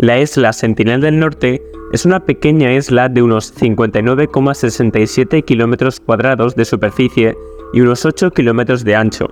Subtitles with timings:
[0.00, 6.64] La isla Sentinel del Norte es una pequeña isla de unos 59,67 kilómetros cuadrados de
[6.64, 7.36] superficie
[7.74, 9.28] y unos 8 kilómetros de ancho,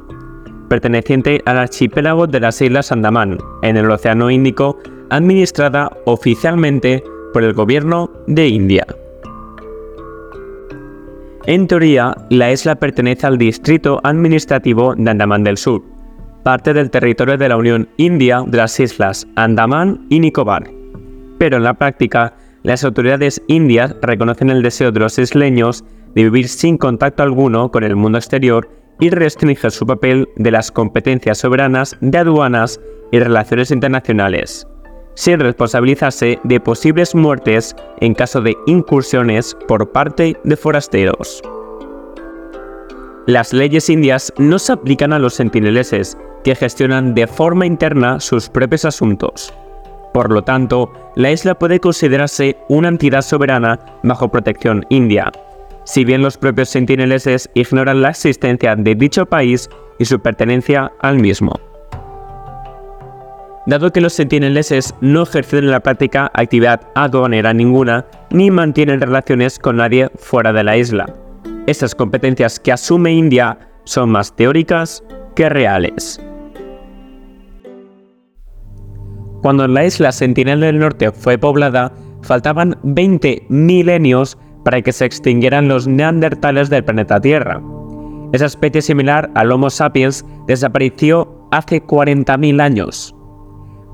[0.69, 4.79] perteneciente al archipiélago de las Islas Andamán, en el Océano Índico,
[5.09, 8.87] administrada oficialmente por el gobierno de India.
[11.47, 15.83] En teoría, la isla pertenece al distrito administrativo de Andamán del Sur,
[16.43, 20.71] parte del territorio de la Unión India de las Islas Andamán y Nicobar.
[21.39, 26.49] Pero en la práctica, las autoridades indias reconocen el deseo de los isleños de vivir
[26.49, 28.69] sin contacto alguno con el mundo exterior
[29.01, 32.81] y restringen su papel de las competencias soberanas de aduanas
[33.13, 34.67] y relaciones internacionales,
[35.15, 41.43] sin responsabilizarse de posibles muertes en caso de incursiones por parte de forasteros.
[43.27, 48.49] Las leyes indias no se aplican a los sentineleses, que gestionan de forma interna sus
[48.49, 49.53] propios asuntos.
[50.13, 55.31] Por lo tanto, la isla puede considerarse una entidad soberana bajo protección india,
[55.85, 61.19] si bien los propios sentineleses ignoran la existencia de dicho país y su pertenencia al
[61.19, 61.53] mismo.
[63.67, 69.59] Dado que los sentineleses no ejercen en la práctica actividad aduanera ninguna ni mantienen relaciones
[69.59, 71.07] con nadie fuera de la isla,
[71.67, 76.19] estas competencias que asume India son más teóricas que reales.
[79.43, 85.69] Cuando la isla Sentinel del Norte fue poblada, faltaban 20 milenios para que se extinguieran
[85.69, 87.63] los neandertales del planeta Tierra.
[88.33, 93.15] Esa especie similar al Homo sapiens desapareció hace 40.000 años.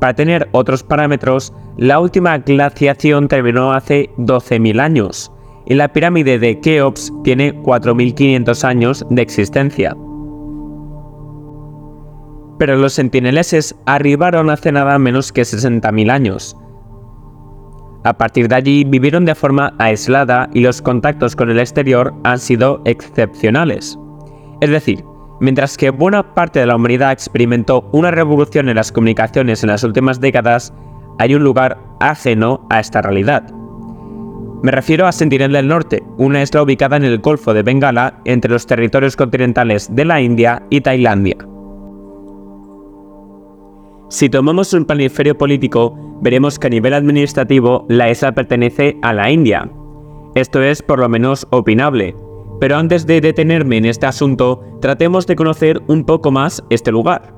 [0.00, 5.30] Para tener otros parámetros, la última glaciación terminó hace 12.000 años,
[5.66, 9.94] y la pirámide de Keops tiene 4.500 años de existencia
[12.58, 16.56] pero los sentineleses arribaron hace nada menos que 60.000 años.
[18.04, 22.38] A partir de allí vivieron de forma aislada y los contactos con el exterior han
[22.38, 23.98] sido excepcionales.
[24.60, 25.02] Es decir,
[25.40, 29.84] mientras que buena parte de la humanidad experimentó una revolución en las comunicaciones en las
[29.84, 30.74] últimas décadas,
[31.18, 33.42] hay un lugar ajeno a esta realidad.
[34.62, 38.50] Me refiero a Sentinel del Norte, una isla ubicada en el Golfo de Bengala entre
[38.50, 41.36] los territorios continentales de la India y Tailandia.
[44.08, 49.30] Si tomamos un planiferio político, veremos que a nivel administrativo la isla pertenece a la
[49.30, 49.70] India.
[50.34, 52.14] Esto es por lo menos opinable.
[52.60, 57.34] Pero antes de detenerme en este asunto, tratemos de conocer un poco más este lugar.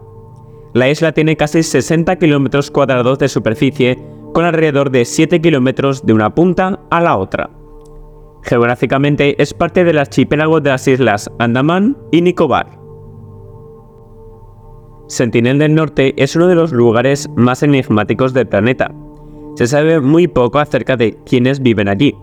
[0.75, 3.99] La isla tiene casi 60 kilómetros cuadrados de superficie,
[4.35, 7.51] con alrededor de 7 kilómetros de una punta a la otra.
[8.43, 12.86] Geográficamente es parte del archipiélago de las islas Andaman y Nicobar.
[15.09, 18.93] Sentinel del Norte es uno de los lugares más enigmáticos del planeta.
[19.55, 22.15] Se sabe muy poco acerca de quiénes viven allí.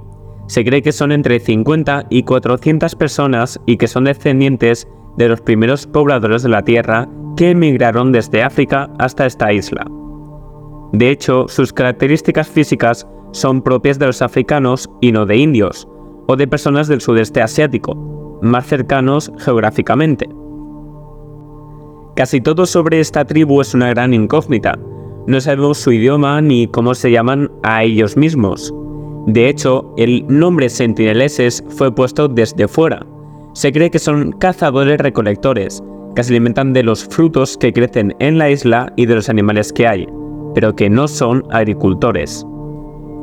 [0.48, 5.42] Se cree que son entre 50 y 400 personas y que son descendientes de los
[5.42, 7.08] primeros pobladores de la Tierra
[7.38, 9.86] que emigraron desde África hasta esta isla.
[10.92, 15.88] De hecho, sus características físicas son propias de los africanos y no de indios,
[16.28, 20.30] o de personas del sudeste asiático, más cercanos geográficamente.
[22.16, 24.78] Casi todo sobre esta tribu es una gran incógnita.
[25.26, 28.72] No sabemos su idioma ni cómo se llaman a ellos mismos.
[29.26, 33.04] De hecho, el nombre sentineleses fue puesto desde fuera.
[33.54, 35.82] Se cree que son cazadores recolectores,
[36.16, 39.74] que se alimentan de los frutos que crecen en la isla y de los animales
[39.74, 40.08] que hay,
[40.54, 42.46] pero que no son agricultores.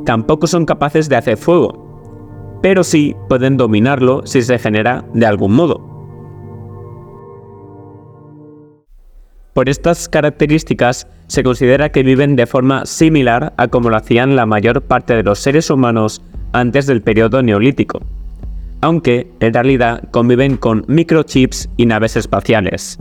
[0.04, 5.52] Tampoco son capaces de hacer fuego, pero sí pueden dominarlo si se genera de algún
[5.52, 5.89] modo.
[9.52, 14.46] Por estas características, se considera que viven de forma similar a como lo hacían la
[14.46, 16.22] mayor parte de los seres humanos
[16.52, 18.00] antes del periodo neolítico,
[18.80, 22.98] aunque en realidad conviven con microchips y naves espaciales.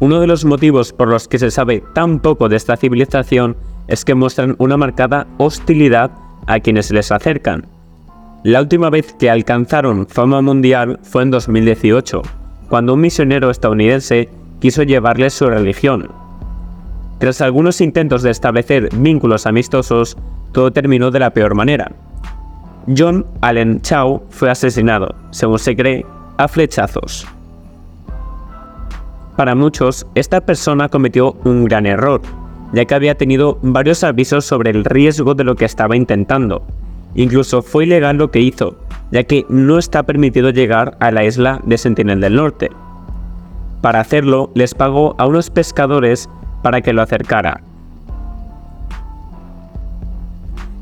[0.00, 3.56] Uno de los motivos por los que se sabe tan poco de esta civilización
[3.88, 6.10] es que muestran una marcada hostilidad
[6.46, 7.66] a quienes les acercan.
[8.44, 12.22] La última vez que alcanzaron fama mundial fue en 2018,
[12.68, 14.28] cuando un misionero estadounidense
[14.60, 16.10] quiso llevarles su religión.
[17.18, 20.16] Tras algunos intentos de establecer vínculos amistosos,
[20.52, 21.92] todo terminó de la peor manera.
[22.96, 26.06] John Allen Chow fue asesinado, según se cree,
[26.36, 27.26] a flechazos.
[29.36, 32.22] Para muchos, esta persona cometió un gran error,
[32.72, 36.62] ya que había tenido varios avisos sobre el riesgo de lo que estaba intentando.
[37.14, 38.76] Incluso fue ilegal lo que hizo,
[39.10, 42.70] ya que no está permitido llegar a la isla de Sentinel del Norte,
[43.80, 46.28] para hacerlo, les pagó a unos pescadores
[46.62, 47.60] para que lo acercara.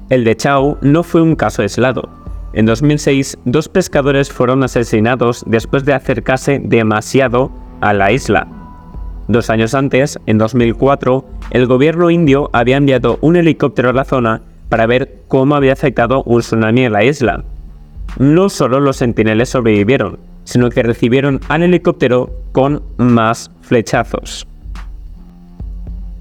[0.09, 2.09] El de Chao no fue un caso aislado.
[2.53, 7.51] En 2006, dos pescadores fueron asesinados después de acercarse demasiado
[7.81, 8.47] a la isla.
[9.29, 14.43] Dos años antes, en 2004, el gobierno indio había enviado un helicóptero a la zona
[14.69, 17.45] para ver cómo había afectado un tsunami en la isla.
[18.19, 24.47] No solo los centineles sobrevivieron, sino que recibieron al helicóptero con más flechazos.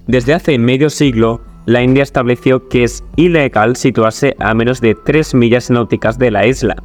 [0.07, 5.33] Desde hace medio siglo, la India estableció que es ilegal situarse a menos de 3
[5.36, 6.75] millas náuticas de la isla,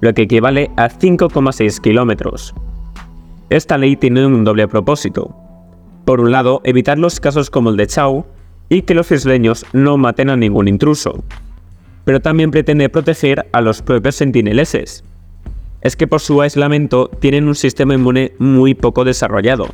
[0.00, 2.54] lo que equivale a 5,6 kilómetros.
[3.48, 5.34] Esta ley tiene un doble propósito.
[6.04, 8.26] Por un lado, evitar los casos como el de Chao
[8.68, 11.24] y que los isleños no maten a ningún intruso,
[12.04, 15.04] pero también pretende proteger a los propios sentineleses.
[15.82, 19.68] Es que por su aislamiento tienen un sistema inmune muy poco desarrollado,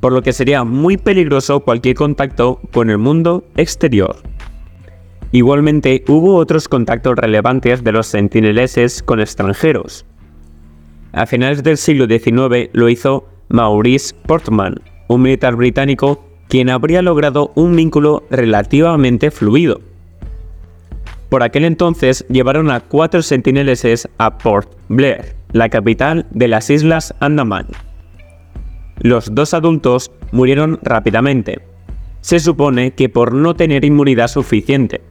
[0.00, 4.16] por lo que sería muy peligroso cualquier contacto con el mundo exterior.
[5.32, 10.04] Igualmente, hubo otros contactos relevantes de los sentineleses con extranjeros.
[11.12, 17.52] A finales del siglo XIX lo hizo Maurice Portman, un militar británico quien habría logrado
[17.54, 19.80] un vínculo relativamente fluido.
[21.28, 27.14] Por aquel entonces llevaron a cuatro sentineleses a Port Blair, la capital de las Islas
[27.20, 27.66] Andaman.
[28.98, 31.60] Los dos adultos murieron rápidamente.
[32.20, 35.02] Se supone que por no tener inmunidad suficiente.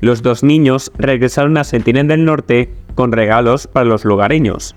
[0.00, 4.74] Los dos niños regresaron a Sentinel del Norte con regalos para los lugareños.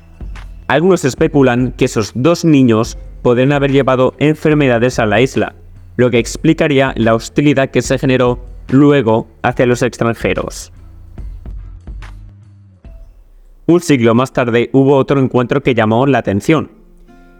[0.67, 5.55] Algunos especulan que esos dos niños podrían haber llevado enfermedades a la isla,
[5.95, 10.71] lo que explicaría la hostilidad que se generó luego hacia los extranjeros.
[13.67, 16.69] Un siglo más tarde hubo otro encuentro que llamó la atención.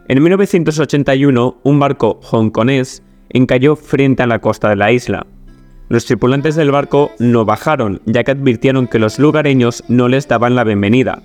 [0.08, 5.24] En 1981, un barco hongkonés encalló frente a la costa de la isla.
[5.88, 10.56] Los tripulantes del barco no bajaron, ya que advirtieron que los lugareños no les daban
[10.56, 11.22] la bienvenida.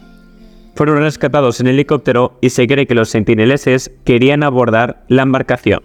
[0.76, 5.82] Fueron rescatados en helicóptero y se cree que los sentineleses querían abordar la embarcación.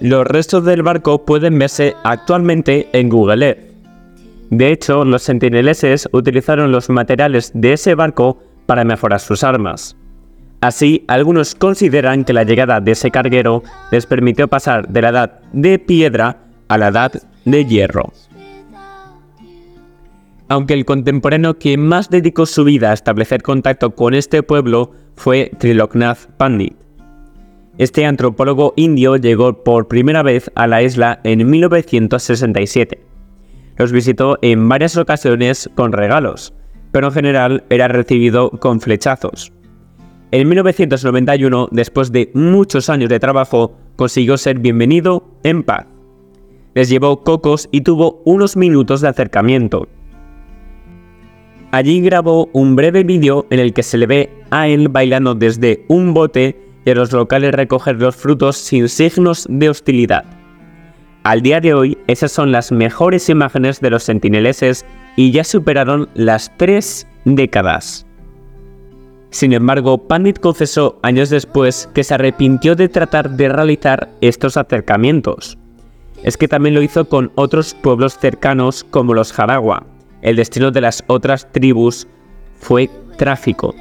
[0.00, 3.69] Los restos del barco pueden verse actualmente en Google Earth.
[4.50, 9.96] De hecho, los sentineleses utilizaron los materiales de ese barco para mejorar sus armas.
[10.60, 15.40] Así, algunos consideran que la llegada de ese carguero les permitió pasar de la edad
[15.52, 16.38] de piedra
[16.68, 17.12] a la edad
[17.44, 18.12] de hierro.
[20.48, 25.52] Aunque el contemporáneo que más dedicó su vida a establecer contacto con este pueblo fue
[25.58, 26.74] Triloknath Pandit.
[27.78, 33.09] Este antropólogo indio llegó por primera vez a la isla en 1967.
[33.80, 36.52] Los visitó en varias ocasiones con regalos,
[36.92, 39.54] pero en general era recibido con flechazos.
[40.32, 45.86] En 1991, después de muchos años de trabajo, consiguió ser bienvenido en paz.
[46.74, 49.88] Les llevó cocos y tuvo unos minutos de acercamiento.
[51.70, 55.86] Allí grabó un breve vídeo en el que se le ve a él bailando desde
[55.88, 60.39] un bote y a los locales recoger los frutos sin signos de hostilidad.
[61.22, 64.86] Al día de hoy, esas son las mejores imágenes de los sentineleses
[65.16, 68.06] y ya superaron las tres décadas.
[69.28, 75.58] Sin embargo, Pandit confesó años después que se arrepintió de tratar de realizar estos acercamientos.
[76.22, 79.86] Es que también lo hizo con otros pueblos cercanos como los Jaragua.
[80.22, 82.08] El destino de las otras tribus
[82.58, 83.74] fue tráfico.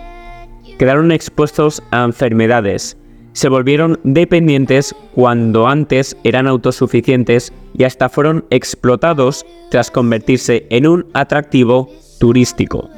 [0.78, 2.98] Quedaron expuestos a enfermedades,
[3.39, 11.05] se volvieron dependientes cuando antes eran autosuficientes y hasta fueron explotados tras convertirse en un
[11.13, 12.89] atractivo turístico.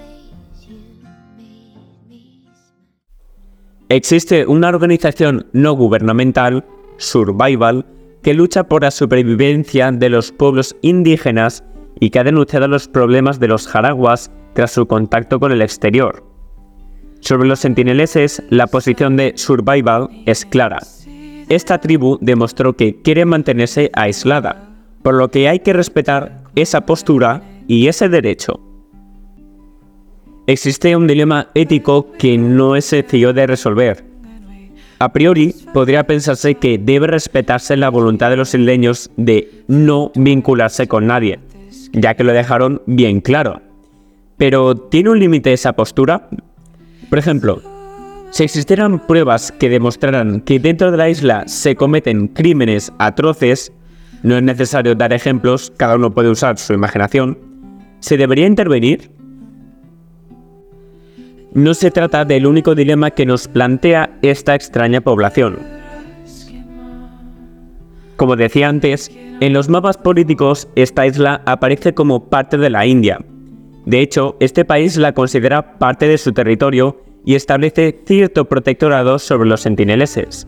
[3.89, 6.65] Existe una organización no gubernamental,
[6.98, 7.86] Survival,
[8.24, 11.63] que lucha por la supervivencia de los pueblos indígenas
[12.00, 16.31] y que ha denunciado los problemas de los jaraguas tras su contacto con el exterior.
[17.22, 20.80] Sobre los sentineleses, la posición de Survival es clara.
[21.50, 24.70] Esta tribu demostró que quiere mantenerse aislada,
[25.04, 28.60] por lo que hay que respetar esa postura y ese derecho.
[30.48, 34.04] Existe un dilema ético que no es sencillo de resolver.
[34.98, 40.88] A priori, podría pensarse que debe respetarse la voluntad de los isleños de no vincularse
[40.88, 41.40] con nadie,
[41.94, 43.62] ya que lo dejaron bien claro.
[44.38, 46.28] Pero ¿tiene un límite esa postura?
[47.12, 47.62] Por ejemplo,
[48.32, 53.72] si existieran pruebas que demostraran que dentro de la isla se cometen crímenes atroces,
[54.24, 57.38] no es necesario dar ejemplos, cada uno puede usar su imaginación,
[58.00, 59.12] ¿se debería intervenir?
[61.53, 65.60] no se trata del único dilema que nos plantea esta extraña población.
[68.15, 73.20] Como decía antes, en los mapas políticos esta isla aparece como parte de la India.
[73.86, 79.50] De hecho, este país la considera parte de su territorio y establece cierto protectorado sobre
[79.50, 80.48] los sentineleses.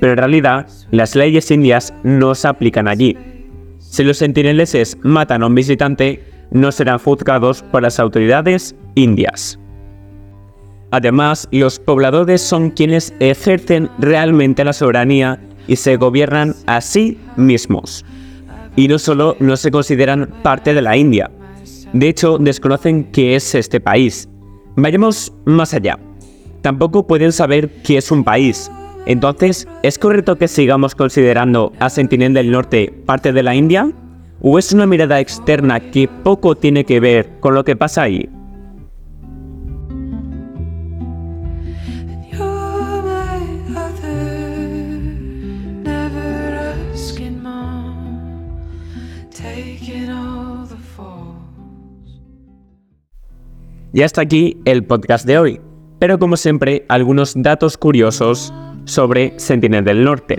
[0.00, 3.16] Pero en realidad, las leyes indias no se aplican allí.
[3.78, 9.58] Si los sentineleses matan a un visitante, no serán juzgados por las autoridades indias.
[10.90, 18.04] Además, los pobladores son quienes ejercen realmente la soberanía y se gobiernan a sí mismos.
[18.76, 21.30] Y no solo no se consideran parte de la India,
[21.92, 24.28] de hecho desconocen qué es este país.
[24.76, 25.98] Vayamos más allá.
[26.62, 28.70] Tampoco pueden saber qué es un país.
[29.06, 33.90] Entonces, ¿es correcto que sigamos considerando a Sentinel del Norte parte de la India?
[34.40, 38.28] ¿O es una mirada externa que poco tiene que ver con lo que pasa ahí?
[53.96, 55.60] Y hasta aquí el podcast de hoy,
[55.98, 58.52] pero como siempre algunos datos curiosos
[58.84, 60.38] sobre Sentinel del Norte.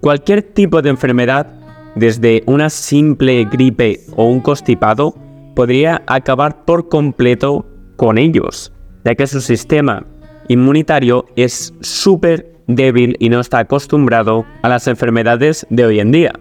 [0.00, 1.48] Cualquier tipo de enfermedad,
[1.96, 5.12] desde una simple gripe o un constipado,
[5.56, 8.72] podría acabar por completo con ellos,
[9.04, 10.06] ya que su sistema
[10.46, 16.32] inmunitario es súper débil y no está acostumbrado a las enfermedades de hoy en día.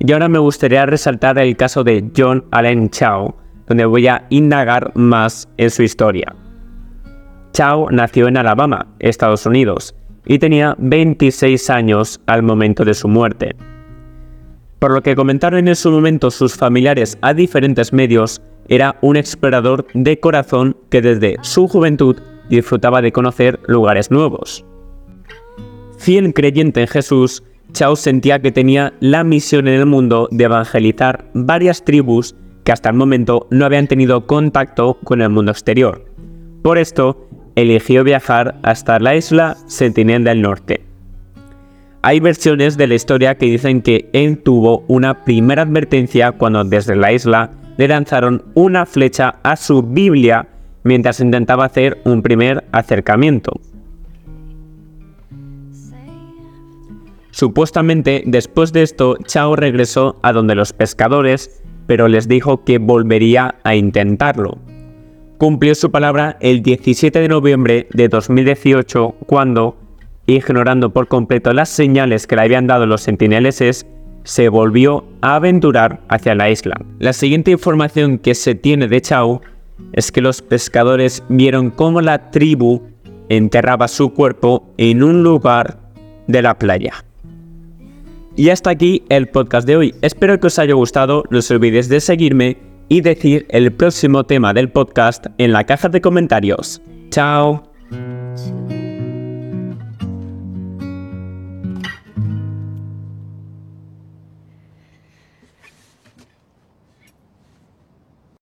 [0.00, 3.36] Y ahora me gustaría resaltar el caso de John Allen Chao,
[3.72, 6.36] donde voy a indagar más en su historia.
[7.54, 9.94] Chao nació en Alabama, Estados Unidos,
[10.26, 13.56] y tenía 26 años al momento de su muerte.
[14.78, 19.86] Por lo que comentaron en su momento sus familiares a diferentes medios, era un explorador
[19.94, 22.18] de corazón que desde su juventud
[22.50, 24.66] disfrutaba de conocer lugares nuevos.
[25.96, 31.24] Fiel creyente en Jesús, Chao sentía que tenía la misión en el mundo de evangelizar
[31.32, 36.04] varias tribus que hasta el momento no habían tenido contacto con el mundo exterior.
[36.62, 40.84] Por esto, eligió viajar hasta la isla Sentinel del Norte.
[42.02, 46.96] Hay versiones de la historia que dicen que él tuvo una primera advertencia cuando desde
[46.96, 50.48] la isla le lanzaron una flecha a su Biblia
[50.82, 53.52] mientras intentaba hacer un primer acercamiento.
[57.30, 63.56] Supuestamente, después de esto, Chao regresó a donde los pescadores pero les dijo que volvería
[63.64, 64.58] a intentarlo.
[65.38, 69.76] Cumplió su palabra el 17 de noviembre de 2018 cuando,
[70.26, 73.86] ignorando por completo las señales que le habían dado los sentineleses,
[74.24, 76.80] se volvió a aventurar hacia la isla.
[77.00, 79.42] La siguiente información que se tiene de Chao
[79.92, 82.82] es que los pescadores vieron cómo la tribu
[83.28, 85.78] enterraba su cuerpo en un lugar
[86.26, 87.04] de la playa.
[88.36, 89.94] Y hasta aquí el podcast de hoy.
[90.02, 91.24] Espero que os haya gustado.
[91.30, 92.58] No os olvidéis de seguirme
[92.88, 96.82] y decir el próximo tema del podcast en la caja de comentarios.
[97.10, 97.62] Chao.